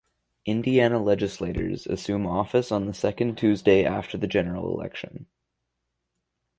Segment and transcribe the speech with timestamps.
[0.47, 5.27] Indiana legislators assume office on the second Tuesday after the general election.